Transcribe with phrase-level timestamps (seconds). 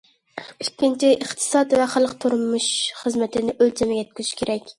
[0.63, 4.67] ئىككىنچى، ئىقتىساد ۋە خەلق تۇرمۇشى خىزمىتىنى ئۆلچەمگە يەتكۈزۈش كېرەك.